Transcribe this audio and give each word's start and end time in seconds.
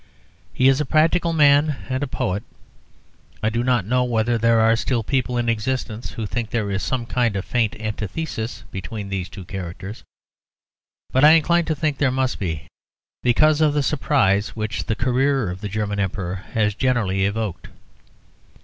He 0.51 0.67
is 0.67 0.81
a 0.81 0.83
practical 0.87 1.31
man 1.31 1.77
and 1.87 2.01
a 2.01 2.07
poet. 2.07 2.41
I 3.43 3.51
do 3.51 3.63
not 3.63 3.85
know 3.85 4.03
whether 4.03 4.35
there 4.35 4.59
are 4.59 4.75
still 4.75 5.03
people 5.03 5.37
in 5.37 5.47
existence 5.47 6.13
who 6.13 6.25
think 6.25 6.49
there 6.49 6.71
is 6.71 6.81
some 6.81 7.05
kind 7.05 7.35
of 7.35 7.45
faint 7.45 7.75
antithesis 7.79 8.63
between 8.71 9.09
these 9.09 9.29
two 9.29 9.45
characters; 9.45 10.01
but 11.11 11.23
I 11.23 11.33
incline 11.33 11.65
to 11.65 11.75
think 11.75 11.99
there 11.99 12.09
must 12.09 12.39
be, 12.39 12.65
because 13.21 13.61
of 13.61 13.75
the 13.75 13.83
surprise 13.83 14.55
which 14.55 14.85
the 14.85 14.95
career 14.95 15.51
of 15.51 15.61
the 15.61 15.69
German 15.69 15.99
Emperor 15.99 16.33
has 16.55 16.73
generally 16.73 17.23
evoked. 17.25 17.67